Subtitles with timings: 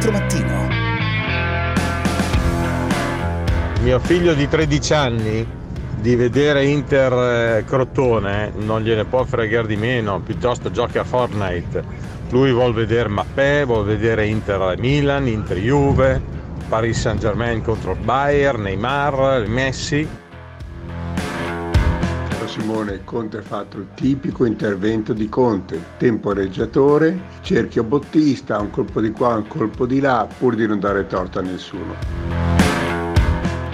[0.00, 0.68] 24 Mattino.
[3.82, 5.46] Mio figlio di 13 anni
[5.96, 7.12] di vedere Inter
[7.58, 12.08] eh, Crotone non gliene può fregare di meno, piuttosto gioca a Fortnite.
[12.30, 16.20] Lui vuol vedere Mappé, vuol vedere Inter Milan, Inter Juve,
[16.68, 20.08] Paris Saint Germain contro Bayern, Neymar, Messi.
[22.60, 29.10] Simone Conte ha fatto il tipico intervento di Conte, temporeggiatore, cerchio bottista, un colpo di
[29.12, 31.94] qua, un colpo di là, pur di non dare torto a nessuno.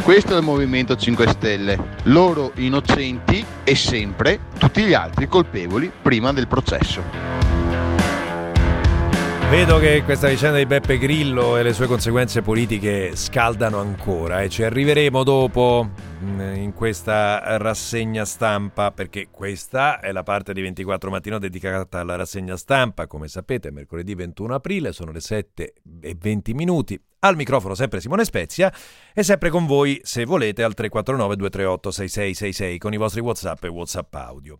[0.05, 6.33] Questo è il Movimento 5 Stelle, loro innocenti e sempre tutti gli altri colpevoli prima
[6.33, 7.46] del processo.
[9.49, 14.49] Vedo che questa vicenda di Beppe Grillo e le sue conseguenze politiche scaldano ancora e
[14.49, 15.89] ci arriveremo dopo
[16.21, 22.17] mm, in questa rassegna stampa perché questa è la parte di 24 mattino dedicata alla
[22.17, 23.07] rassegna stampa.
[23.07, 27.01] Come sapete mercoledì 21 aprile sono le 7 e 20 minuti.
[27.21, 28.73] Al microfono sempre Simone Spezia
[29.15, 33.69] e sempre con voi se volete al 349 238 6666 con i vostri whatsapp e
[33.69, 34.59] whatsapp audio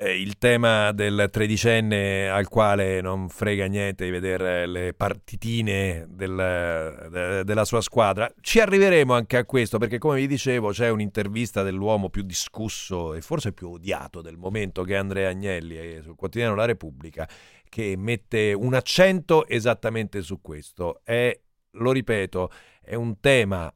[0.00, 7.44] il tema del tredicenne al quale non frega niente di vedere le partitine del, de,
[7.44, 8.32] della sua squadra.
[8.40, 13.20] Ci arriveremo anche a questo perché, come vi dicevo, c'è un'intervista dell'uomo più discusso e
[13.20, 17.28] forse più odiato del momento che è Andrea Agnelli eh, sul quotidiano La Repubblica
[17.68, 21.00] che mette un accento esattamente su questo.
[21.04, 21.38] È,
[21.72, 22.50] lo ripeto,
[22.82, 23.72] è un tema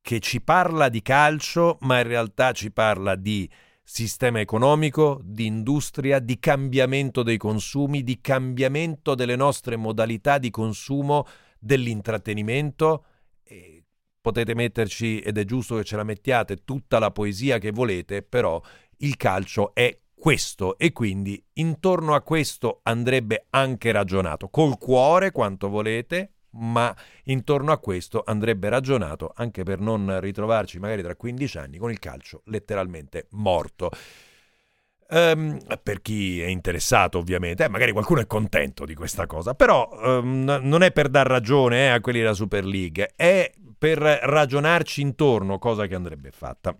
[0.00, 3.48] che ci parla di calcio, ma in realtà ci parla di
[3.90, 11.26] sistema economico, di industria, di cambiamento dei consumi, di cambiamento delle nostre modalità di consumo,
[11.58, 13.04] dell'intrattenimento.
[13.42, 13.84] E
[14.20, 18.60] potete metterci, ed è giusto che ce la mettiate, tutta la poesia che volete, però
[18.98, 25.70] il calcio è questo e quindi intorno a questo andrebbe anche ragionato, col cuore quanto
[25.70, 26.94] volete, ma
[27.24, 31.98] intorno a questo andrebbe ragionato anche per non ritrovarci magari tra 15 anni con il
[31.98, 33.90] calcio letteralmente morto.
[35.10, 39.88] Um, per chi è interessato ovviamente, eh, magari qualcuno è contento di questa cosa, però
[39.90, 45.00] um, non è per dar ragione eh, a quelli della Super League, è per ragionarci
[45.00, 46.76] intorno, cosa che andrebbe fatta.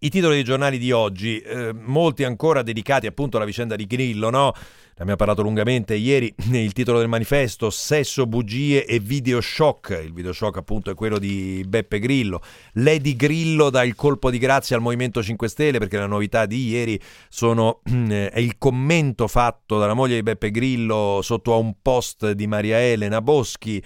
[0.00, 4.30] I titoli dei giornali di oggi, eh, molti ancora dedicati appunto alla vicenda di Grillo,
[4.30, 4.52] no?
[4.54, 10.00] Ne abbiamo parlato lungamente ieri, il titolo del manifesto, sesso, bugie e video shock.
[10.04, 12.42] Il video shock appunto è quello di Beppe Grillo.
[12.74, 16.68] Lady Grillo dà il colpo di grazia al Movimento 5 Stelle perché la novità di
[16.68, 22.32] ieri sono, è il commento fatto dalla moglie di Beppe Grillo sotto a un post
[22.32, 23.82] di Maria Elena Boschi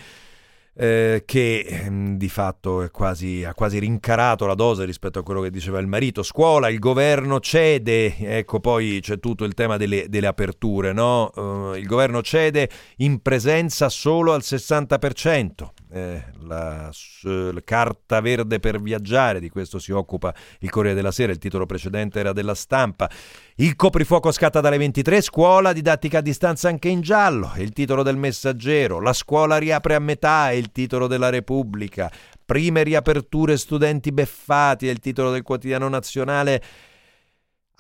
[0.75, 5.51] eh, che ehm, di fatto quasi, ha quasi rincarato la dose rispetto a quello che
[5.51, 6.23] diceva il marito.
[6.23, 11.31] Scuola, il governo cede, ecco poi c'è tutto il tema delle, delle aperture, no?
[11.35, 12.69] Uh, il governo cede
[12.99, 15.51] in presenza solo al 60%.
[15.95, 21.33] Eh, la, la, carta verde per viaggiare, di questo si occupa il Corriere della Sera,
[21.33, 23.11] il titolo precedente era della stampa.
[23.57, 28.17] Il coprifuoco scatta dalle 23, scuola, didattica a distanza anche in giallo, il titolo del
[28.17, 29.01] messaggero.
[29.01, 32.11] La scuola riapre a metà, è il titolo della Repubblica.
[32.43, 36.63] Prime riaperture studenti beffati, è il titolo del quotidiano nazionale.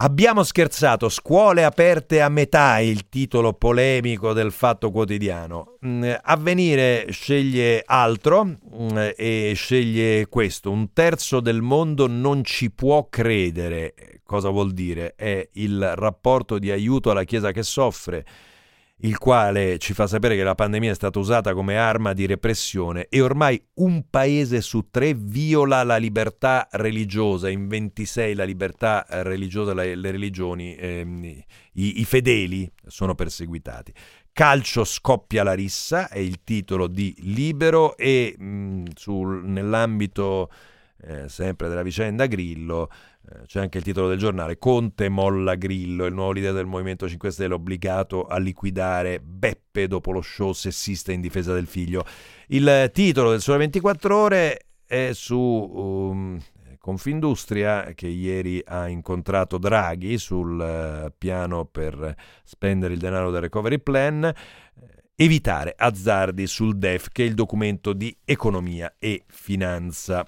[0.02, 5.76] Abbiamo scherzato, scuole aperte a metà, il titolo polemico del Fatto Quotidiano.
[5.86, 10.72] Mm, avvenire sceglie altro mm, e sceglie questo.
[10.72, 13.94] Un terzo del mondo non ci può credere.
[14.24, 15.14] Cosa vuol dire?
[15.14, 18.24] È il rapporto di aiuto alla Chiesa che soffre
[19.04, 23.06] il quale ci fa sapere che la pandemia è stata usata come arma di repressione
[23.08, 29.74] e ormai un paese su tre viola la libertà religiosa, in 26 la libertà religiosa,
[29.74, 33.92] le, religioni, ehm, i, i fedeli sono perseguitati.
[34.32, 40.48] Calcio scoppia la rissa è il titolo di Libero e mh, sul, nell'ambito
[41.04, 43.12] eh, sempre della vicenda Grillo eh,
[43.47, 47.31] c'è anche il titolo del giornale, Conte molla Grillo, il nuovo leader del Movimento 5
[47.31, 52.05] Stelle obbligato a liquidare Beppe dopo lo show sessista in difesa del figlio.
[52.49, 56.38] Il titolo del Sole 24 Ore è su um,
[56.79, 63.79] Confindustria che ieri ha incontrato Draghi sul uh, piano per spendere il denaro del recovery
[63.79, 64.35] plan eh,
[65.14, 70.26] evitare azzardi sul DEF che è il documento di economia e finanza.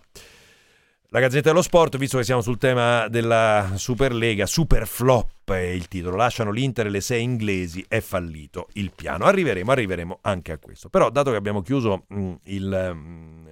[1.14, 5.86] La Gazzetta dello Sport, visto che siamo sul tema della Superlega, super flop è il
[5.86, 9.24] titolo, lasciano l'Inter e le sei inglesi, è fallito il piano.
[9.24, 10.88] Arriveremo, arriveremo anche a questo.
[10.88, 13.46] Però dato che abbiamo chiuso mh, mm, il, mh, mm,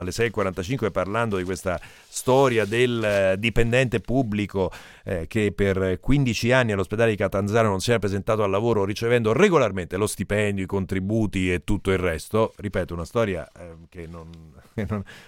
[0.00, 4.72] alle 6.45 parlando di questa storia del eh, dipendente pubblico
[5.04, 9.32] eh, che per 15 anni all'ospedale di Catanzaro non si era presentato al lavoro ricevendo
[9.32, 12.54] regolarmente lo stipendio, i contributi e tutto il resto.
[12.56, 14.28] Ripeto, una storia eh, che, non,
[14.74, 14.86] non,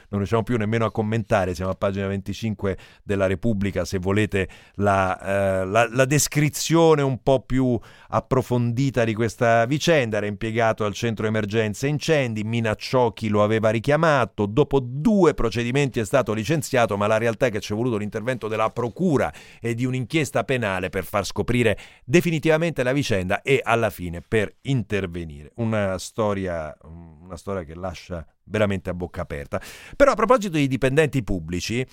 [0.09, 5.63] non, riusciamo più nemmeno a commentare, siamo a pagina 25 della Repubblica se volete la,
[5.63, 7.79] eh, la, la descrizione un po' più
[8.09, 10.17] approfondita di questa vicenda.
[10.17, 16.05] Era impiegato al centro emergenza incendi, minacciò chi lo aveva richiamato, dopo due procedimenti è
[16.05, 20.44] stato licenziato, ma la realtà è che c'è voluto l'intervento della procura e di un'inchiesta
[20.44, 25.50] penale per far scoprire definitivamente la vicenda e alla fine per intervenire.
[25.56, 29.61] Una storia, una storia che lascia veramente a bocca aperta.
[29.97, 31.87] Però a proposito di dipendenti pubblici, eh,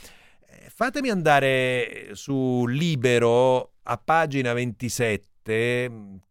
[0.74, 5.29] fatemi andare su Libero a pagina 27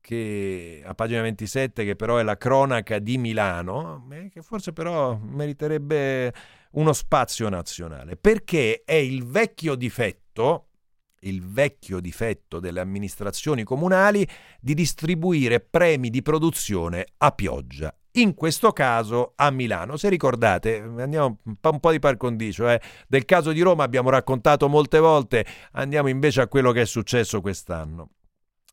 [0.00, 5.16] che a pagina 27 che però è la cronaca di Milano eh, che forse però
[5.16, 6.32] meriterebbe
[6.72, 10.68] uno spazio nazionale perché è il vecchio difetto
[11.22, 14.26] il vecchio difetto delle amministrazioni comunali
[14.60, 17.92] di distribuire premi di produzione a pioggia.
[18.12, 19.96] In questo caso a Milano.
[19.96, 22.80] Se ricordate, andiamo un po' di par condicio, eh.
[23.06, 27.40] del caso di Roma abbiamo raccontato molte volte, andiamo invece a quello che è successo
[27.40, 28.10] quest'anno.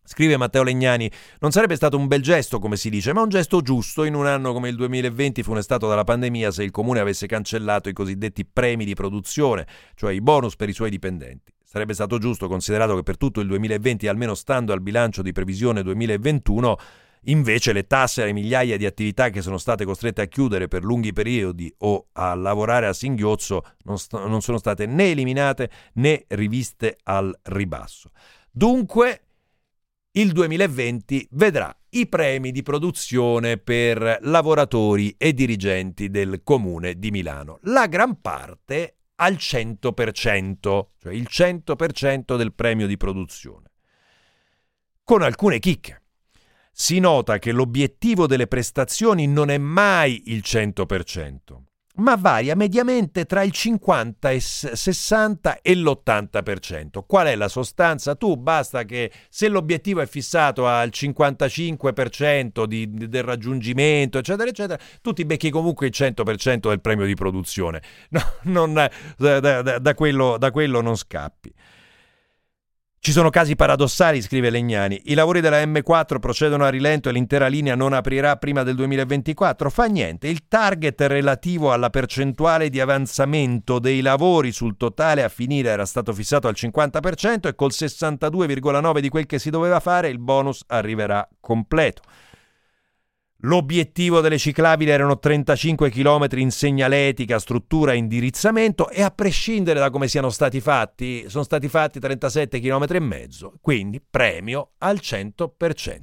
[0.07, 1.09] Scrive Matteo Legnani,
[1.39, 4.27] non sarebbe stato un bel gesto, come si dice, ma un gesto giusto in un
[4.27, 8.85] anno come il 2020 funestato dalla pandemia se il comune avesse cancellato i cosiddetti premi
[8.85, 9.65] di produzione,
[9.95, 11.51] cioè i bonus per i suoi dipendenti.
[11.63, 15.81] Sarebbe stato giusto, considerato che per tutto il 2020, almeno stando al bilancio di previsione
[15.81, 16.77] 2021,
[17.25, 21.13] invece le tasse alle migliaia di attività che sono state costrette a chiudere per lunghi
[21.13, 26.97] periodi o a lavorare a singhiozzo non, st- non sono state né eliminate né riviste
[27.03, 28.11] al ribasso.
[28.51, 29.24] Dunque,
[30.17, 37.59] il 2020 vedrà i premi di produzione per lavoratori e dirigenti del comune di Milano.
[37.63, 43.71] La gran parte al 100%, cioè il 100% del premio di produzione.
[45.03, 46.01] Con alcune chicche.
[46.71, 51.64] Si nota che l'obiettivo delle prestazioni non è mai il 100%
[51.95, 57.03] ma varia mediamente tra il 50 e 60 e l'80%.
[57.05, 58.15] Qual è la sostanza?
[58.15, 65.13] Tu basta che se l'obiettivo è fissato al 55% di, del raggiungimento, eccetera, eccetera, tu
[65.13, 67.81] ti becchi comunque il 100% del premio di produzione.
[68.15, 71.53] No, non, da, da, da, quello, da quello non scappi.
[73.05, 74.99] Ci sono casi paradossali, scrive Legnani.
[75.03, 79.69] I lavori della M4 procedono a rilento e l'intera linea non aprirà prima del 2024.
[79.69, 80.27] Fa niente.
[80.27, 86.13] Il target relativo alla percentuale di avanzamento dei lavori sul totale a finire era stato
[86.13, 91.29] fissato al 50% e col 62,9% di quel che si doveva fare il bonus arriverà
[91.39, 92.01] completo.
[93.39, 99.89] L'obiettivo delle ciclabili erano 35 km in segnaletica, struttura e indirizzamento e a prescindere da
[99.89, 106.01] come siano stati fatti, sono stati fatti 37 km e mezzo, quindi premio al 100%.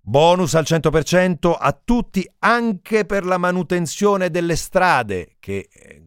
[0.00, 6.02] Bonus al 100% a tutti anche per la manutenzione delle strade che eh,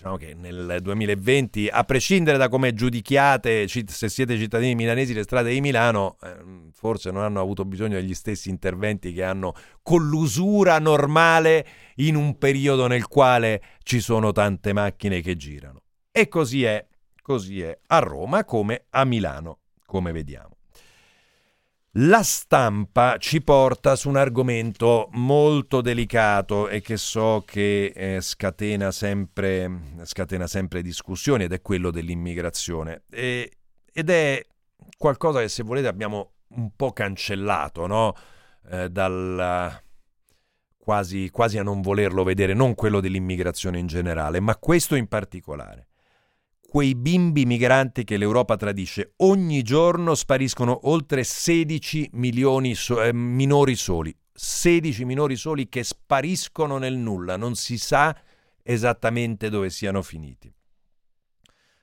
[0.00, 5.50] diciamo che nel 2020, a prescindere da come giudichiate se siete cittadini milanesi le strade
[5.50, 9.52] di Milano, eh, forse non hanno avuto bisogno degli stessi interventi che hanno
[9.82, 11.66] con l'usura normale
[11.96, 15.82] in un periodo nel quale ci sono tante macchine che girano.
[16.10, 16.86] E così è,
[17.20, 20.59] così è a Roma come a Milano, come vediamo.
[21.94, 28.92] La stampa ci porta su un argomento molto delicato e che so che eh, scatena,
[28.92, 33.02] sempre, scatena, sempre, discussioni ed è quello dell'immigrazione.
[33.10, 33.50] E,
[33.92, 34.46] ed è
[34.96, 38.14] qualcosa che se volete abbiamo un po' cancellato, no?
[38.70, 39.82] eh, dal,
[40.76, 45.89] quasi, quasi a non volerlo vedere, non quello dell'immigrazione in generale, ma questo in particolare
[46.70, 49.14] quei bimbi migranti che l'Europa tradisce.
[49.16, 54.16] Ogni giorno spariscono oltre 16 milioni so- eh, minori soli.
[54.32, 58.16] 16 minori soli che spariscono nel nulla, non si sa
[58.62, 60.54] esattamente dove siano finiti.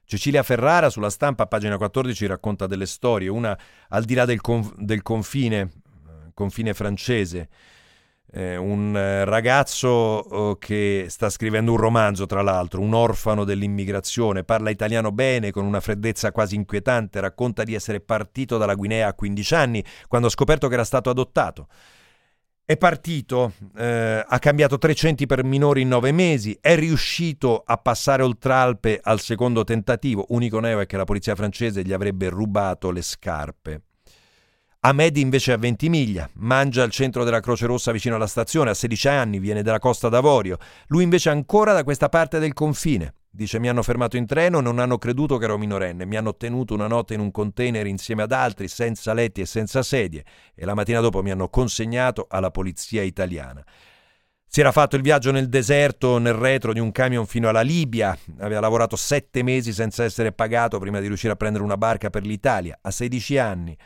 [0.06, 4.74] Cecilia Ferrara sulla stampa, pagina 14, racconta delle storie, una al di là del, conf-
[4.78, 7.50] del confine, eh, confine francese,
[8.32, 14.44] eh, un eh, ragazzo oh, che sta scrivendo un romanzo, tra l'altro, un orfano dell'immigrazione,
[14.44, 19.14] parla italiano bene, con una freddezza quasi inquietante, racconta di essere partito dalla Guinea a
[19.14, 21.68] 15 anni, quando ha scoperto che era stato adottato.
[22.66, 27.78] È partito, eh, ha cambiato tre centri per minori in nove mesi, è riuscito a
[27.78, 32.28] passare oltre Alpe al secondo tentativo, unico neo è che la polizia francese gli avrebbe
[32.28, 33.87] rubato le scarpe.
[34.80, 39.08] Ahmed invece a Ventimiglia, mangia al centro della Croce Rossa vicino alla stazione, a 16
[39.08, 40.58] anni, viene dalla Costa d'Avorio.
[40.88, 43.14] Lui invece ancora da questa parte del confine.
[43.30, 46.74] Dice mi hanno fermato in treno, non hanno creduto che ero minorenne, mi hanno tenuto
[46.74, 50.24] una notte in un container insieme ad altri, senza letti e senza sedie,
[50.56, 53.64] e la mattina dopo mi hanno consegnato alla polizia italiana.
[54.50, 58.18] Si era fatto il viaggio nel deserto, nel retro di un camion fino alla Libia,
[58.40, 62.26] aveva lavorato sette mesi senza essere pagato prima di riuscire a prendere una barca per
[62.26, 63.78] l'Italia, a 16 anni,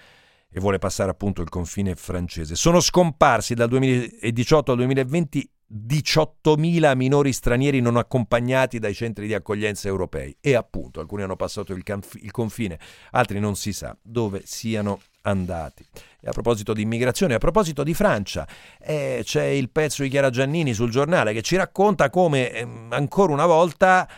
[0.52, 2.56] e vuole passare appunto il confine francese.
[2.56, 9.88] Sono scomparsi dal 2018 al 2020 18.000 minori stranieri non accompagnati dai centri di accoglienza
[9.88, 12.78] europei e appunto alcuni hanno passato il, canf- il confine,
[13.12, 15.86] altri non si sa dove siano andati.
[16.20, 18.46] E a proposito di immigrazione, a proposito di Francia,
[18.80, 23.32] eh, c'è il pezzo di Chiara Giannini sul giornale che ci racconta come eh, ancora
[23.32, 24.10] una volta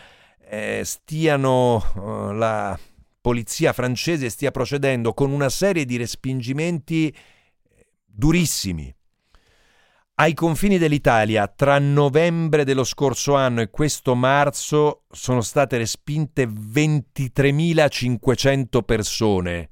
[0.48, 2.78] eh, stiano eh, la
[3.24, 7.10] polizia francese stia procedendo con una serie di respingimenti
[8.04, 8.94] durissimi
[10.16, 18.82] ai confini dell'Italia, tra novembre dello scorso anno e questo marzo, sono state respinte 23.500
[18.84, 19.70] persone,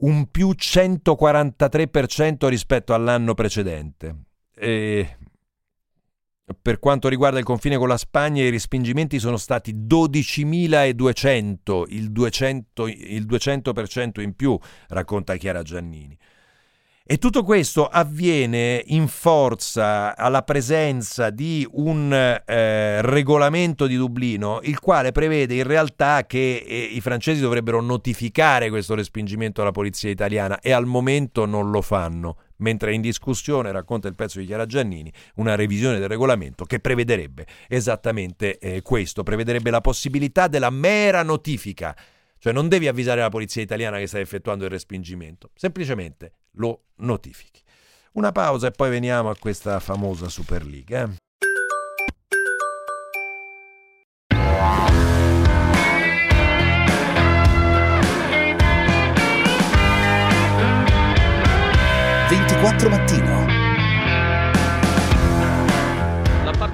[0.00, 4.16] un più 143% rispetto all'anno precedente.
[4.54, 5.16] E
[6.62, 12.86] per quanto riguarda il confine con la Spagna, i respingimenti sono stati 12.200, il 200%,
[12.86, 14.56] il 200% in più,
[14.88, 16.16] racconta Chiara Giannini.
[17.08, 24.80] E tutto questo avviene in forza alla presenza di un eh, regolamento di Dublino, il
[24.80, 30.58] quale prevede in realtà che eh, i francesi dovrebbero notificare questo respingimento alla polizia italiana
[30.58, 32.38] e al momento non lo fanno.
[32.56, 36.80] Mentre è in discussione, racconta il pezzo di Chiara Giannini, una revisione del regolamento che
[36.80, 41.94] prevederebbe esattamente eh, questo, prevederebbe la possibilità della mera notifica
[42.38, 47.62] cioè non devi avvisare la polizia italiana che stai effettuando il respingimento, semplicemente lo notifichi.
[48.12, 51.02] Una pausa e poi veniamo a questa famosa Superliga.
[51.02, 51.24] Eh?
[62.88, 63.55] mattino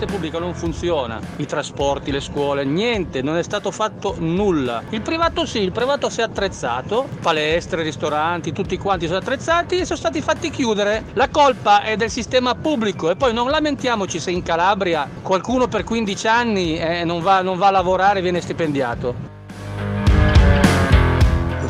[0.02, 4.82] parte pubblica non funziona, i trasporti, le scuole, niente, non è stato fatto nulla.
[4.90, 9.84] Il privato sì, il privato si è attrezzato, palestre, ristoranti, tutti quanti sono attrezzati e
[9.84, 11.04] sono stati fatti chiudere.
[11.12, 15.84] La colpa è del sistema pubblico e poi non lamentiamoci se in Calabria qualcuno per
[15.84, 19.32] 15 anni eh, non, va, non va a lavorare e viene stipendiato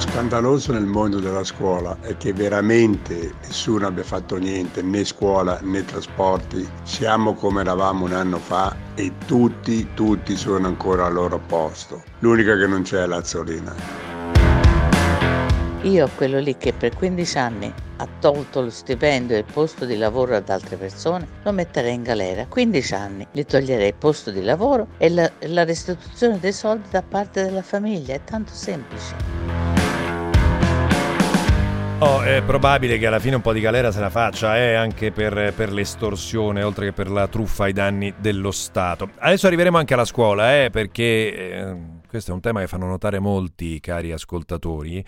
[0.03, 5.85] scandaloso nel mondo della scuola è che veramente nessuno abbia fatto niente, né scuola né
[5.85, 6.69] trasporti.
[6.83, 12.03] Siamo come eravamo un anno fa e tutti, tutti sono ancora al loro posto.
[12.19, 14.11] L'unica che non c'è è l'Azzolina.
[15.83, 19.97] Io, quello lì che per 15 anni ha tolto lo stipendio e il posto di
[19.97, 22.47] lavoro ad altre persone, lo metterei in galera.
[22.47, 27.03] 15 anni gli toglierei il posto di lavoro e la, la restituzione dei soldi da
[27.03, 28.15] parte della famiglia.
[28.15, 29.72] È tanto semplice.
[32.05, 35.13] Oh, è probabile che alla fine un po' di galera se la faccia, eh, anche
[35.13, 39.11] per, per, l'estorsione, oltre che per la truffa ai danni dello Stato.
[39.19, 41.77] Adesso arriveremo anche alla scuola, eh, perché eh,
[42.09, 45.05] questo è un tema che fanno notare molti cari ascoltatori e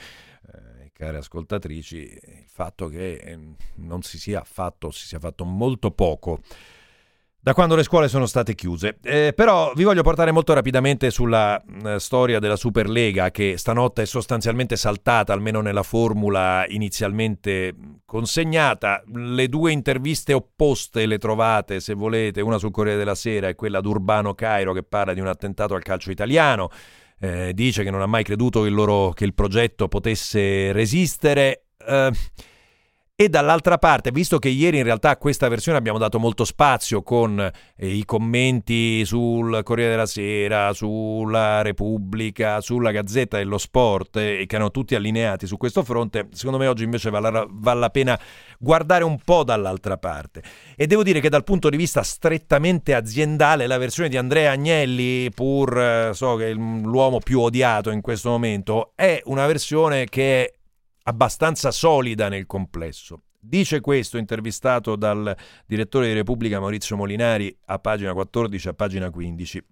[0.53, 3.39] eh, care ascoltatrici, il fatto che eh,
[3.79, 6.43] non si sia fatto, si sia fatto molto poco
[7.45, 8.97] da quando le scuole sono state chiuse.
[9.03, 14.07] Eh, però vi voglio portare molto rapidamente sulla eh, storia della Superlega che stanotte è
[14.07, 17.75] sostanzialmente saltata, almeno nella formula inizialmente
[18.07, 19.03] consegnata.
[19.13, 23.83] Le due interviste opposte le trovate, se volete, una sul Corriere della Sera e quella
[23.83, 26.71] d'Urbano Cairo che parla di un attentato al calcio italiano.
[27.21, 31.67] Eh, dice che non ha mai creduto che il, loro, che il progetto potesse resistere.
[31.87, 32.11] Eh,
[33.17, 37.05] e dall'altra parte, visto che ieri in realtà a questa versione abbiamo dato molto spazio
[37.05, 44.45] con eh, i commenti sul Corriere della Sera, sulla Repubblica, sulla Gazzetta dello Sport eh,
[44.49, 47.91] che erano tutti allineati su questo fronte, secondo me oggi invece vale la, vale la
[47.91, 48.19] pena
[48.59, 50.43] guardare un po' dall'altra parte.
[50.75, 55.31] E devo dire che dal punto di vista strettamente aziendale la versione di Andrea Agnelli,
[55.33, 60.47] pur eh, so che è l'uomo più odiato in questo momento, è una versione che
[60.47, 60.53] è
[61.05, 63.23] abbastanza solida nel complesso.
[63.39, 69.65] Dice questo intervistato dal direttore di Repubblica Maurizio Molinari a pagina 14 a pagina 15.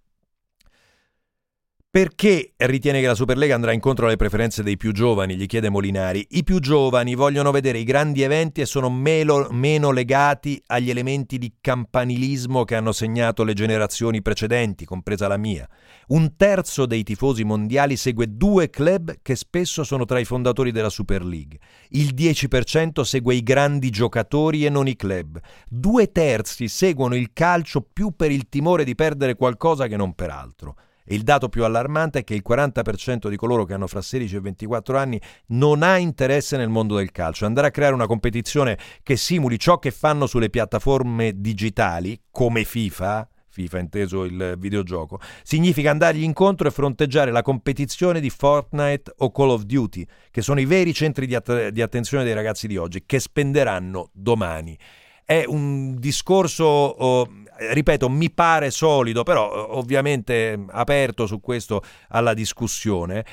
[1.94, 5.36] Perché ritiene che la Superlega andrà incontro alle preferenze dei più giovani?
[5.36, 6.26] Gli chiede Molinari.
[6.30, 11.36] I più giovani vogliono vedere i grandi eventi e sono meno, meno, legati agli elementi
[11.36, 15.68] di campanilismo che hanno segnato le generazioni precedenti, compresa la mia.
[16.06, 20.88] Un terzo dei tifosi mondiali segue due club che spesso sono tra i fondatori della
[20.88, 21.58] Super League.
[21.90, 25.38] Il 10% segue i grandi giocatori e non i club.
[25.68, 30.30] Due terzi seguono il calcio più per il timore di perdere qualcosa che non per
[30.30, 30.76] altro.
[31.06, 34.40] Il dato più allarmante è che il 40% di coloro che hanno fra 16 e
[34.40, 37.46] 24 anni non ha interesse nel mondo del calcio.
[37.46, 43.28] Andare a creare una competizione che simuli ciò che fanno sulle piattaforme digitali, come FIFA,
[43.52, 49.50] FIFA inteso il videogioco, significa andargli incontro e fronteggiare la competizione di Fortnite o Call
[49.50, 53.04] of Duty, che sono i veri centri di, att- di attenzione dei ragazzi di oggi,
[53.04, 54.76] che spenderanno domani.
[55.24, 57.28] È un discorso oh,
[57.70, 63.24] ripeto, mi pare solido, però eh, ovviamente aperto su questo alla discussione.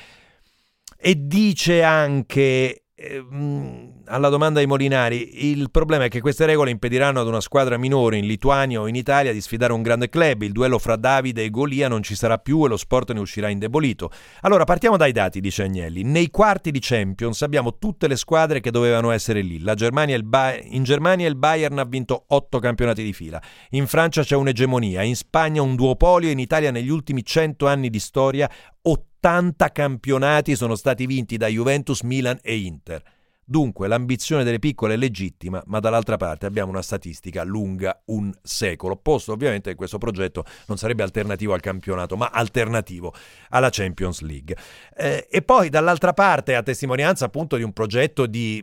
[0.96, 2.84] E dice anche
[4.04, 8.18] alla domanda ai Molinari, il problema è che queste regole impediranno ad una squadra minore
[8.18, 10.42] in Lituania o in Italia di sfidare un grande club.
[10.42, 13.48] Il duello fra Davide e Golia non ci sarà più e lo sport ne uscirà
[13.48, 14.10] indebolito.
[14.42, 16.02] Allora partiamo dai dati, dice Agnelli.
[16.02, 19.62] Nei quarti di Champions abbiamo tutte le squadre che dovevano essere lì.
[19.74, 23.40] Germania ba- in Germania il Bayern ha vinto 8 campionati di fila.
[23.70, 27.98] In Francia c'è un'egemonia, in Spagna un duopolio, in Italia negli ultimi 100 anni di
[27.98, 28.50] storia
[28.82, 29.09] 80
[29.70, 33.02] campionati sono stati vinti da Juventus, Milan e Inter.
[33.44, 38.94] Dunque l'ambizione delle piccole è legittima, ma dall'altra parte abbiamo una statistica lunga un secolo,
[38.94, 43.12] posto ovviamente che questo progetto non sarebbe alternativo al campionato, ma alternativo
[43.48, 44.56] alla Champions League.
[44.96, 48.62] Eh, e poi dall'altra parte, a testimonianza appunto di un progetto di...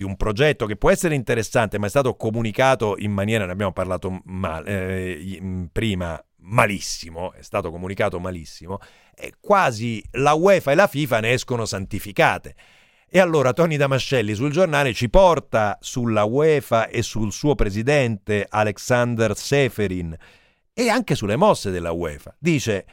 [0.00, 3.72] di un progetto che può essere interessante, ma è stato comunicato in maniera, ne abbiamo
[3.72, 8.78] parlato mal, eh, prima, malissimo, è stato comunicato malissimo,
[9.14, 12.54] e quasi la UEFA e la FIFA ne escono santificate.
[13.08, 19.36] E allora Tony Damascelli sul giornale ci porta sulla UEFA e sul suo presidente Alexander
[19.36, 20.16] Seferin
[20.72, 22.36] e anche sulle mosse della UEFA.
[22.38, 22.86] Dice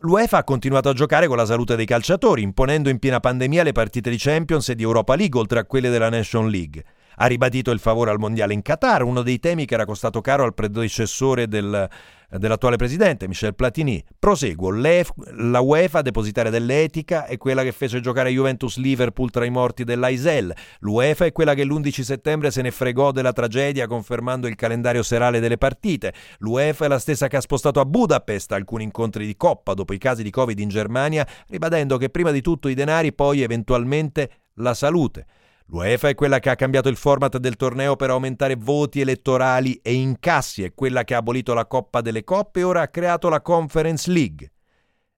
[0.00, 3.72] L'UEFA ha continuato a giocare con la salute dei calciatori, imponendo in piena pandemia le
[3.72, 6.84] partite di Champions e di Europa League oltre a quelle della Nation League
[7.16, 10.44] ha ribadito il favore al mondiale in Qatar, uno dei temi che era costato caro
[10.44, 11.88] al predecessore del,
[12.30, 14.02] dell'attuale presidente, Michel Platini.
[14.18, 20.54] Proseguo, la UEFA, depositaria dell'etica, è quella che fece giocare Juventus-Liverpool tra i morti dell'Aisel.
[20.80, 25.40] L'UEFA è quella che l'11 settembre se ne fregò della tragedia confermando il calendario serale
[25.40, 26.12] delle partite.
[26.38, 29.98] L'UEFA è la stessa che ha spostato a Budapest alcuni incontri di Coppa dopo i
[29.98, 34.74] casi di Covid in Germania, ribadendo che prima di tutto i denari, poi eventualmente la
[34.74, 35.26] salute.
[35.68, 39.94] L'UEFA è quella che ha cambiato il format del torneo per aumentare voti elettorali e
[39.94, 43.40] incassi, è quella che ha abolito la Coppa delle Coppe e ora ha creato la
[43.40, 44.52] Conference League.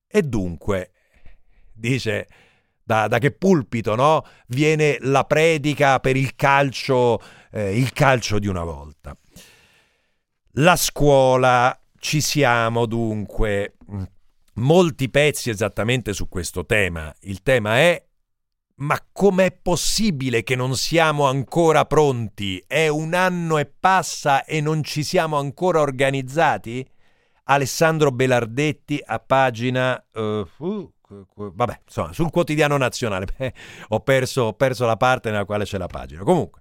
[0.07, 0.93] E dunque,
[1.75, 2.27] dice,
[2.83, 4.25] da, da che pulpito no?
[4.47, 9.15] viene la predica per il calcio, eh, il calcio di una volta.
[10.53, 13.77] La scuola, ci siamo dunque.
[14.55, 17.15] Molti pezzi esattamente su questo tema.
[17.21, 18.08] Il tema è
[18.79, 22.63] ma com'è possibile che non siamo ancora pronti?
[22.67, 26.87] È un anno e passa e non ci siamo ancora organizzati?
[27.45, 30.03] Alessandro Belardetti a pagina...
[30.13, 30.93] Uh, uh,
[31.35, 33.27] vabbè, insomma, sul quotidiano nazionale.
[33.89, 36.23] ho, perso, ho perso la parte nella quale c'è la pagina.
[36.23, 36.61] Comunque,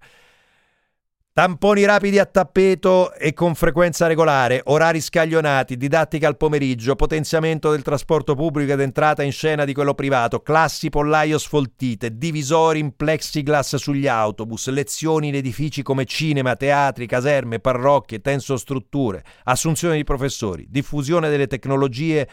[1.38, 7.84] Tamponi rapidi a tappeto e con frequenza regolare, orari scaglionati, didattica al pomeriggio, potenziamento del
[7.84, 13.76] trasporto pubblico ed entrata in scena di quello privato, classi pollaio sfoltite, divisori in plexiglass
[13.76, 21.30] sugli autobus, lezioni in edifici come cinema, teatri, caserme, parrocchie, tensostrutture, assunzione di professori, diffusione
[21.30, 22.28] delle tecnologie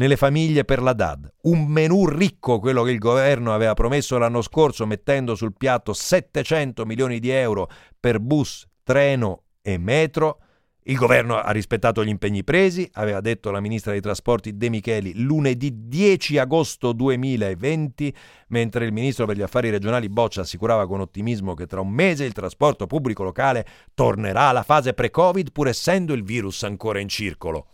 [0.00, 1.30] nelle famiglie per la DAD.
[1.42, 6.86] Un menù ricco quello che il governo aveva promesso l'anno scorso mettendo sul piatto 700
[6.86, 7.68] milioni di euro
[8.00, 10.38] per bus, treno e metro.
[10.84, 15.22] Il governo ha rispettato gli impegni presi, aveva detto la ministra dei trasporti De Micheli
[15.22, 18.14] lunedì 10 agosto 2020,
[18.48, 22.24] mentre il ministro per gli affari regionali Boccia assicurava con ottimismo che tra un mese
[22.24, 27.66] il trasporto pubblico locale tornerà alla fase pre-Covid pur essendo il virus ancora in circolo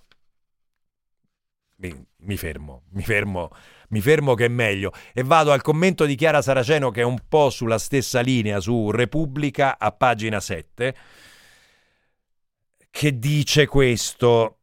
[1.77, 3.51] mi, mi, fermo, mi fermo,
[3.89, 4.93] mi fermo che è meglio.
[5.13, 8.91] E vado al commento di Chiara Saraceno che è un po' sulla stessa linea su
[8.91, 10.97] Repubblica a pagina 7
[12.91, 14.61] che dice questo,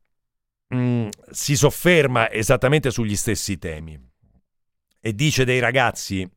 [0.73, 3.99] mm, si sofferma esattamente sugli stessi temi
[4.99, 6.27] e dice dei ragazzi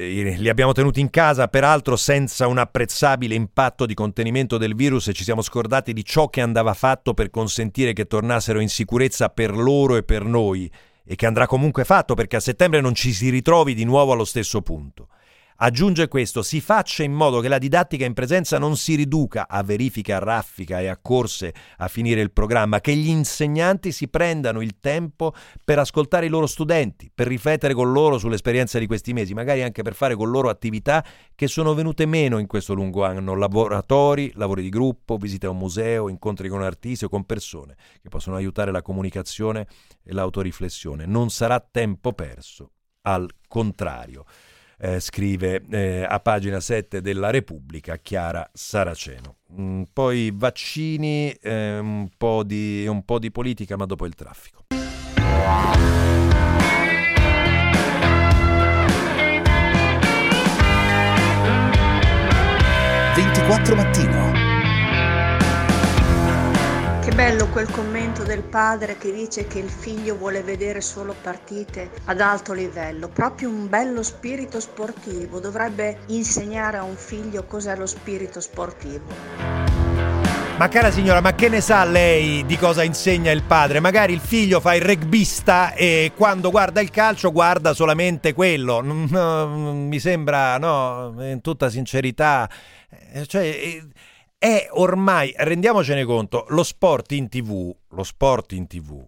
[0.00, 5.12] li abbiamo tenuti in casa, peraltro senza un apprezzabile impatto di contenimento del virus e
[5.12, 9.56] ci siamo scordati di ciò che andava fatto per consentire che tornassero in sicurezza per
[9.56, 10.70] loro e per noi
[11.04, 14.24] e che andrà comunque fatto perché a settembre non ci si ritrovi di nuovo allo
[14.24, 15.08] stesso punto.
[15.60, 19.64] Aggiunge questo, si faccia in modo che la didattica in presenza non si riduca a
[19.64, 24.60] verifiche a raffica e a corse a finire il programma, che gli insegnanti si prendano
[24.60, 29.34] il tempo per ascoltare i loro studenti, per riflettere con loro sull'esperienza di questi mesi,
[29.34, 33.34] magari anche per fare con loro attività che sono venute meno in questo lungo anno,
[33.34, 38.08] laboratori, lavori di gruppo, visite a un museo, incontri con artisti o con persone che
[38.08, 39.66] possono aiutare la comunicazione
[40.04, 41.04] e l'autoriflessione.
[41.04, 42.70] Non sarà tempo perso,
[43.02, 44.24] al contrario
[44.78, 49.36] eh, scrive eh, a pagina 7 della Repubblica Chiara Saraceno.
[49.58, 54.64] Mm, poi vaccini, eh, un, po di, un po' di politica, ma dopo il traffico.
[63.14, 64.57] 24 mattino
[67.08, 71.90] che bello quel commento del padre che dice che il figlio vuole vedere solo partite
[72.04, 77.86] ad alto livello, proprio un bello spirito sportivo, dovrebbe insegnare a un figlio cos'è lo
[77.86, 79.06] spirito sportivo.
[80.58, 83.80] Ma cara signora, ma che ne sa lei di cosa insegna il padre?
[83.80, 88.82] Magari il figlio fa il rugbista e quando guarda il calcio guarda solamente quello.
[88.82, 92.50] mi sembra, no, in tutta sincerità,
[93.12, 93.82] eh, cioè eh,
[94.38, 99.06] è ormai, rendiamocene conto, lo sport in tv, lo sport in tv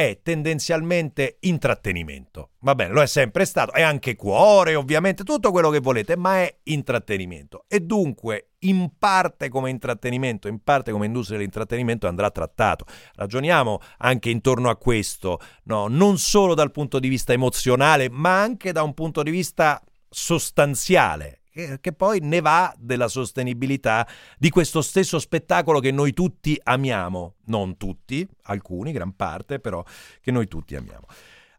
[0.00, 2.52] è tendenzialmente intrattenimento.
[2.60, 6.36] Va bene, lo è sempre stato, è anche cuore, ovviamente, tutto quello che volete, ma
[6.38, 7.66] è intrattenimento.
[7.68, 12.86] E dunque, in parte come intrattenimento, in parte come industria dell'intrattenimento andrà trattato.
[13.14, 15.86] Ragioniamo anche intorno a questo, no?
[15.88, 21.39] non solo dal punto di vista emozionale, ma anche da un punto di vista sostanziale
[21.50, 24.06] che, poi ne va della sostenibilità
[24.38, 29.82] di questo stesso spettacolo che noi tutti amiamo, non tutti, alcuni, gran parte, però
[30.20, 31.06] che noi tutti amiamo.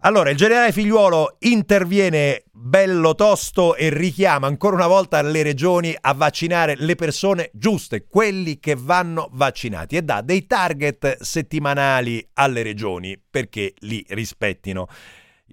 [0.04, 6.16] Allora, il generale figliuolo interviene bello tosto e richiama ancora una volta le regioni a
[6.16, 13.22] vaccinare le persone giuste, quelli che vanno vaccinati e dà dei target settimanali alle regioni
[13.30, 14.88] perché li rispettino.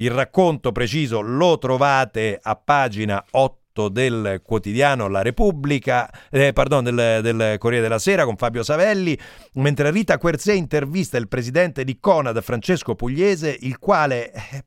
[0.01, 7.20] Il racconto preciso lo trovate a pagina 8 del quotidiano La Repubblica, eh, pardon, del,
[7.22, 9.16] del, Corriere della Sera con Fabio Savelli,
[9.52, 14.64] mentre Rita Querzè intervista il presidente di Conad, Francesco Pugliese, il quale, eh,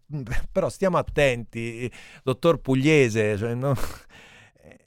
[0.49, 1.91] però stiamo attenti,
[2.23, 3.75] dottor Pugliese, cioè, no?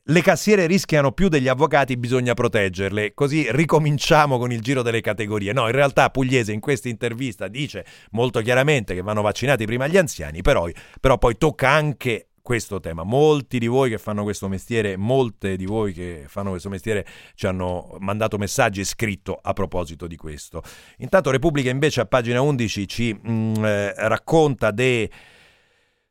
[0.08, 3.14] le cassiere rischiano più degli avvocati, bisogna proteggerle.
[3.14, 5.52] Così ricominciamo con il giro delle categorie.
[5.52, 9.96] No, in realtà Pugliese in questa intervista dice molto chiaramente che vanno vaccinati prima gli
[9.96, 10.68] anziani, però,
[11.00, 13.04] però poi tocca anche questo tema.
[13.04, 17.46] Molti di voi che fanno questo mestiere, molte di voi che fanno questo mestiere ci
[17.46, 20.62] hanno mandato messaggi e scritto a proposito di questo.
[20.98, 25.10] Intanto Repubblica invece a pagina 11 ci mh, mm, eh, racconta de,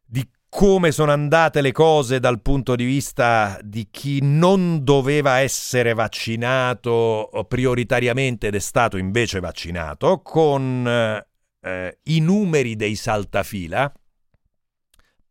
[0.03, 5.93] di come sono andate le cose dal punto di vista di chi non doveva essere
[5.93, 11.23] vaccinato prioritariamente ed è stato invece vaccinato, con
[11.61, 13.93] eh, i numeri dei saltafila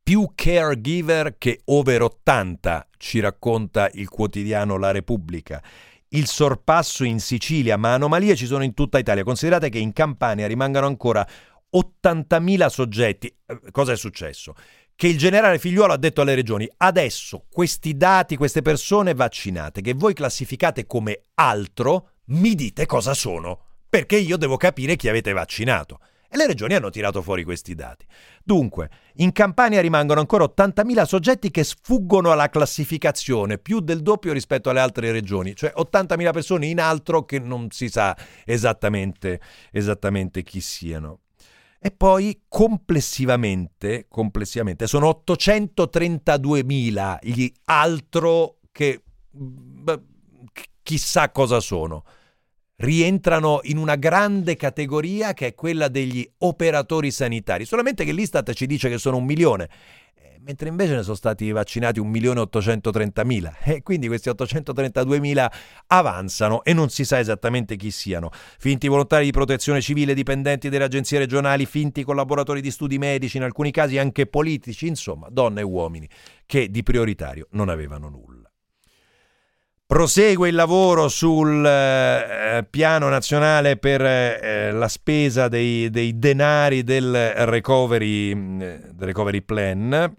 [0.03, 5.63] più caregiver che over 80, ci racconta il quotidiano La Repubblica.
[6.09, 9.23] Il sorpasso in Sicilia, ma anomalie ci sono in tutta Italia.
[9.23, 11.27] Considerate che in Campania rimangano ancora
[11.75, 13.35] 80.000 soggetti.
[13.47, 14.55] Eh, cosa è successo?
[14.95, 19.95] Che il generale Figliuolo ha detto alle regioni: adesso questi dati, queste persone vaccinate che
[19.95, 26.01] voi classificate come altro, mi dite cosa sono, perché io devo capire chi avete vaccinato.
[26.33, 28.07] E le regioni hanno tirato fuori questi dati.
[28.43, 34.71] Dunque, in Campania rimangono ancora 80.000 soggetti che sfuggono alla classificazione, più del doppio rispetto
[34.71, 38.17] alle altre regioni, cioè 80.000 persone in altro che non si sa
[38.47, 39.43] esattamente,
[39.73, 41.19] esattamente chi siano.
[41.79, 50.01] E poi complessivamente, complessivamente sono 832.000 gli altro che beh,
[50.83, 52.05] chissà cosa sono
[52.83, 58.67] rientrano in una grande categoria che è quella degli operatori sanitari, solamente che l'Istat ci
[58.67, 59.69] dice che sono un milione,
[60.21, 65.47] eh, mentre invece ne sono stati vaccinati 1.830.000 e quindi questi 832.000
[65.87, 68.31] avanzano e non si sa esattamente chi siano.
[68.59, 73.45] Finti volontari di protezione civile, dipendenti delle agenzie regionali, finti collaboratori di studi medici, in
[73.45, 76.09] alcuni casi anche politici, insomma donne e uomini
[76.45, 78.32] che di prioritario non avevano nulla.
[79.93, 87.15] Prosegue il lavoro sul eh, piano nazionale per eh, la spesa dei, dei, denari del
[87.45, 90.17] recovery, mm, del recovery Plan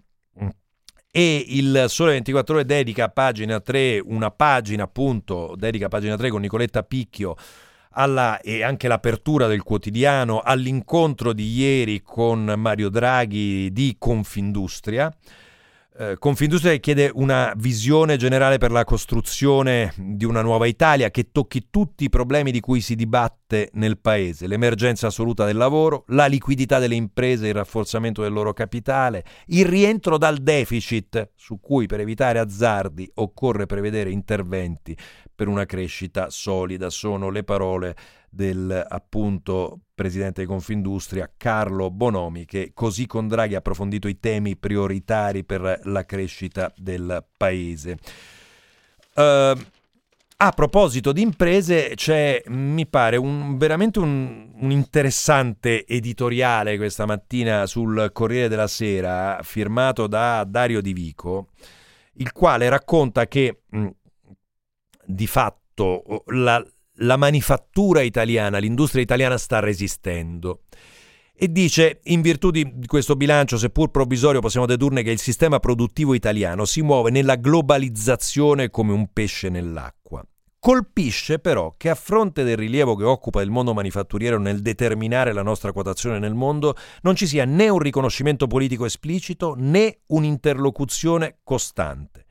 [1.10, 6.16] e il Sole 24 Ore dedica a pagina 3 una pagina appunto, dedica a pagina
[6.16, 7.34] 3 con Nicoletta Picchio
[7.94, 15.12] alla, e anche l'apertura del quotidiano all'incontro di ieri con Mario Draghi di Confindustria.
[15.96, 21.68] Eh, Confindustria chiede una visione generale per la costruzione di una nuova Italia che tocchi
[21.70, 26.80] tutti i problemi di cui si dibatte nel paese, l'emergenza assoluta del lavoro, la liquidità
[26.80, 32.40] delle imprese, il rafforzamento del loro capitale, il rientro dal deficit, su cui per evitare
[32.40, 34.96] azzardi occorre prevedere interventi
[35.32, 36.90] per una crescita solida.
[36.90, 37.94] Sono le parole
[38.34, 44.56] del appunto presidente di Confindustria Carlo Bonomi che così con Draghi ha approfondito i temi
[44.56, 47.98] prioritari per la crescita del paese.
[49.14, 49.56] Uh,
[50.36, 57.66] a proposito di imprese, c'è, mi pare, un, veramente un, un, interessante editoriale questa mattina
[57.66, 61.50] sul Corriere della Sera, firmato da Dario Di Vico,
[62.14, 63.86] il quale racconta che mh,
[65.06, 66.62] di fatto la,
[66.98, 70.62] la manifattura italiana, l'industria italiana sta resistendo.
[71.36, 76.14] E dice, in virtù di questo bilancio, seppur provvisorio, possiamo dedurne che il sistema produttivo
[76.14, 80.24] italiano si muove nella globalizzazione come un pesce nell'acqua.
[80.60, 85.42] Colpisce però che a fronte del rilievo che occupa il mondo manifatturiero nel determinare la
[85.42, 92.23] nostra quotazione nel mondo, non ci sia né un riconoscimento politico esplicito né un'interlocuzione costante.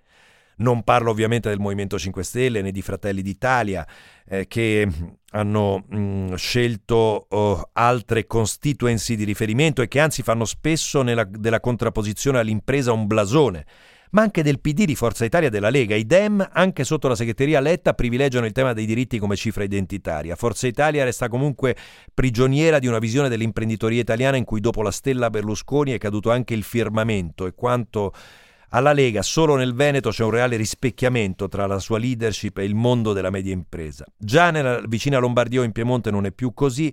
[0.57, 3.85] Non parlo ovviamente del Movimento 5 Stelle né di Fratelli d'Italia
[4.27, 4.87] eh, che
[5.31, 11.59] hanno mh, scelto oh, altre constituency di riferimento e che anzi fanno spesso nella, della
[11.59, 13.65] contrapposizione all'impresa un blasone
[14.13, 15.95] ma anche del PD di Forza Italia e della Lega.
[15.95, 20.35] I Dem, anche sotto la segreteria Letta, privilegiano il tema dei diritti come cifra identitaria.
[20.35, 21.75] Forza Italia resta comunque
[22.13, 26.53] prigioniera di una visione dell'imprenditoria italiana in cui dopo la stella Berlusconi è caduto anche
[26.53, 28.13] il firmamento e quanto
[28.75, 32.75] alla Lega solo nel Veneto c'è un reale rispecchiamento tra la sua leadership e il
[32.75, 34.05] mondo della media impresa.
[34.17, 36.91] Già nella vicina Lombardia o in Piemonte non è più così.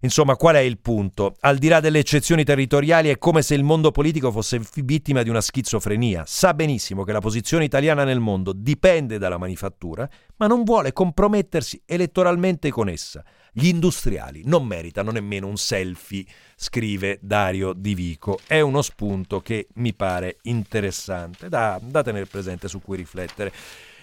[0.00, 1.34] Insomma, qual è il punto?
[1.40, 5.28] Al di là delle eccezioni territoriali è come se il mondo politico fosse vittima di
[5.28, 6.22] una schizofrenia.
[6.24, 11.82] Sa benissimo che la posizione italiana nel mondo dipende dalla manifattura, ma non vuole compromettersi
[11.84, 13.24] elettoralmente con essa.
[13.52, 16.24] Gli industriali non meritano nemmeno un selfie,
[16.56, 18.38] scrive Dario Di Vico.
[18.46, 23.52] È uno spunto che mi pare interessante da, da tenere presente su cui riflettere.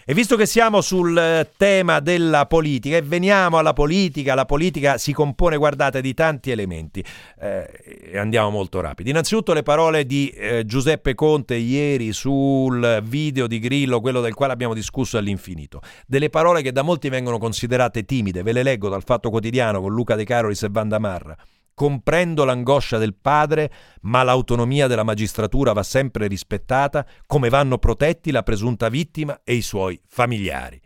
[0.07, 4.99] E visto che siamo sul eh, tema della politica e veniamo alla politica, la politica
[4.99, 7.03] si compone, guardate, di tanti elementi.
[7.41, 9.09] Eh, andiamo molto rapidi.
[9.09, 14.53] Innanzitutto le parole di eh, Giuseppe Conte ieri sul video di Grillo, quello del quale
[14.53, 15.81] abbiamo discusso all'infinito.
[16.05, 19.91] Delle parole che da molti vengono considerate timide, ve le leggo dal Fatto Quotidiano con
[19.91, 21.35] Luca De Carolis e Vanda Marra.
[21.75, 28.43] Comprendo l'angoscia del padre, ma l'autonomia della magistratura va sempre rispettata, come vanno protetti la
[28.43, 30.81] presunta vittima e i suoi familiari.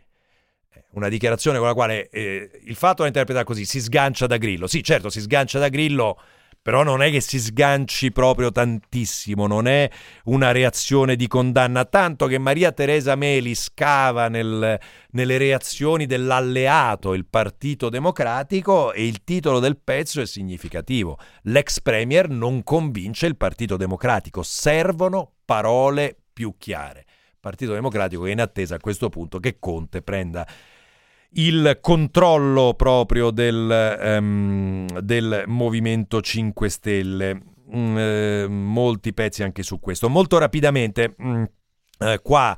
[0.72, 4.36] Eh, una dichiarazione con la quale eh, il fatto da interpretare così si sgancia da
[4.36, 4.66] Grillo.
[4.66, 6.18] Sì, certo, si sgancia da Grillo
[6.62, 9.90] però non è che si sganci proprio tantissimo, non è
[10.24, 14.78] una reazione di condanna, tanto che Maria Teresa Meli scava nel,
[15.12, 21.18] nelle reazioni dell'alleato, il Partito Democratico, e il titolo del pezzo è significativo.
[21.44, 27.06] L'ex Premier non convince il Partito Democratico, servono parole più chiare.
[27.40, 30.46] Partito Democratico è in attesa a questo punto che Conte prenda
[31.34, 37.42] il controllo proprio del, um, del Movimento 5 Stelle.
[37.74, 40.08] Mm, eh, molti pezzi anche su questo.
[40.08, 41.44] Molto rapidamente, mm,
[41.98, 42.56] eh, qua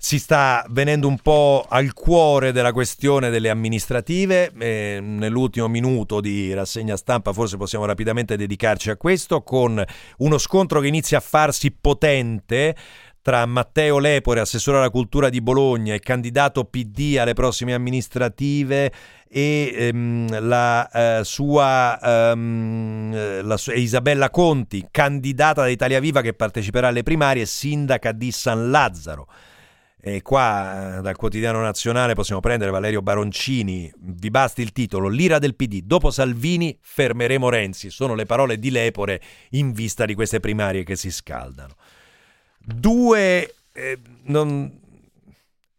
[0.00, 4.52] si sta venendo un po' al cuore della questione delle amministrative.
[4.56, 9.84] Eh, nell'ultimo minuto di rassegna stampa forse possiamo rapidamente dedicarci a questo con
[10.18, 12.76] uno scontro che inizia a farsi potente
[13.28, 18.90] tra Matteo Lepore, assessore alla cultura di Bologna e candidato PD alle prossime amministrative
[19.28, 26.88] e ehm, la, eh, sua, ehm, la Isabella Conti, candidata da Italia Viva che parteciperà
[26.88, 29.28] alle primarie, sindaca di San Lazzaro.
[30.00, 35.38] E qua eh, dal quotidiano nazionale possiamo prendere Valerio Baroncini, vi basti il titolo, l'ira
[35.38, 40.40] del PD, dopo Salvini fermeremo Renzi, sono le parole di Lepore in vista di queste
[40.40, 41.74] primarie che si scaldano
[42.58, 43.54] due...
[43.72, 44.76] Eh, non...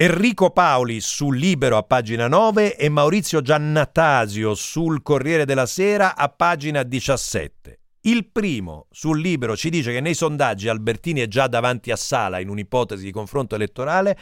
[0.01, 6.29] Enrico Paoli sul Libero a pagina 9 e Maurizio Giannatasio sul Corriere della Sera a
[6.29, 7.79] pagina 17.
[8.03, 12.39] Il primo sul Libero ci dice che nei sondaggi Albertini è già davanti a Sala
[12.39, 14.17] in un'ipotesi di confronto elettorale.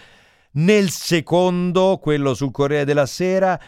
[0.54, 3.60] Nel secondo, quello sul Corriere della Sera,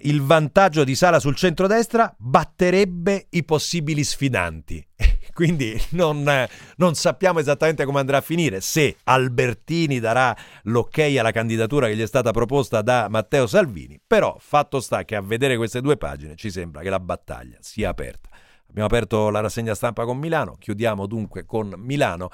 [0.00, 4.86] il vantaggio di Sala sul centrodestra batterebbe i possibili sfidanti.
[5.34, 11.86] quindi non, non, sappiamo esattamente come andrà a finire, se Albertini darà l'ok alla candidatura
[11.86, 15.80] che gli è stata proposta da Matteo Salvini, però fatto sta che a vedere queste
[15.80, 18.28] due pagine ci sembra che la battaglia sia aperta.
[18.68, 22.30] Abbiamo aperto la rassegna stampa con Milano, chiudiamo dunque con Milano.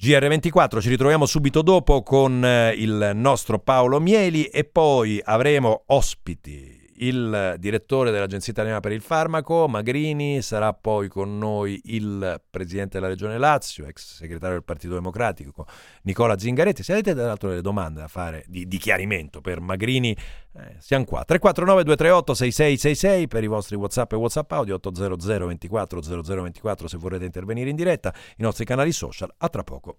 [0.00, 6.73] GR24, ci ritroviamo subito dopo con eh, il nostro Paolo Mieli e poi avremo ospiti
[6.96, 13.10] il direttore dell'Agenzia Italiana per il Farmaco, Magrini, sarà poi con noi il presidente della
[13.10, 15.66] Regione Lazio, ex segretario del Partito Democratico,
[16.02, 16.82] Nicola Zingaretti.
[16.82, 20.10] Se avete dato delle domande da fare di, di chiarimento per Magrini,
[20.56, 21.24] eh, siamo qua.
[21.24, 27.24] 349 238 6666 per i vostri WhatsApp e WhatsApp audio 800 24 0024 se vorrete
[27.24, 29.32] intervenire in diretta, i nostri canali social.
[29.38, 29.96] A tra poco.